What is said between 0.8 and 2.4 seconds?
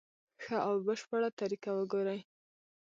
بشپړه طریقه وګوري.